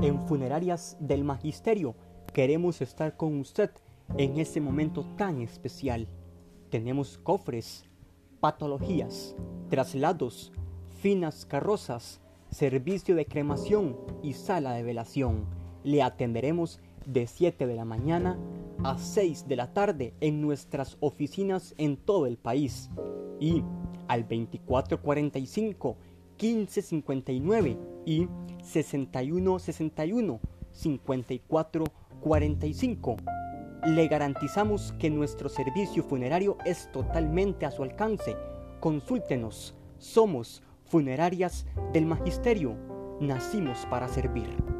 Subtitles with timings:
[0.00, 1.96] En Funerarias del Magisterio
[2.32, 3.70] queremos estar con usted
[4.16, 6.06] en ese momento tan especial.
[6.70, 7.84] Tenemos cofres,
[8.38, 9.34] patologías,
[9.68, 10.52] traslados,
[11.00, 12.20] finas carrozas,
[12.52, 15.46] servicio de cremación y sala de velación.
[15.82, 18.38] Le atenderemos de 7 de la mañana
[18.84, 22.88] a 6 de la tarde en nuestras oficinas en todo el país
[23.40, 23.64] y
[24.06, 25.96] al 2445
[26.40, 27.76] 1559
[28.06, 28.28] y
[28.62, 30.40] 6161
[30.70, 33.16] 5445.
[33.86, 38.36] Le garantizamos que nuestro servicio funerario es totalmente a su alcance.
[38.80, 39.74] Consúltenos.
[39.98, 42.76] Somos Funerarias del Magisterio.
[43.20, 44.77] Nacimos para servir.